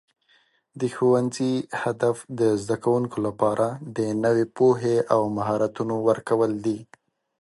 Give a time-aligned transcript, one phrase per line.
[0.79, 1.53] د ښوونځي
[1.83, 3.67] هدف د زده کوونکو لپاره
[3.97, 6.79] د نوي پوهې او مهارتونو ورکول دي.